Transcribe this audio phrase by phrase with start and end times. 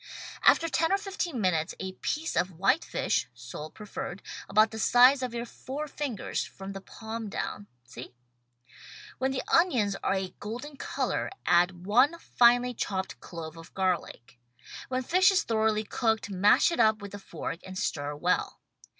[0.41, 5.21] After ten or fifteen minutes, a piece of white fish (sole preferred) about the size
[5.21, 8.15] of your four fingers, from the palm down— see?
[9.19, 14.39] When the onions are a golden color add one finely chopped clove of garlic.
[14.87, 18.59] When fish is thoroughly cooked, mash it up with a fork and stir well.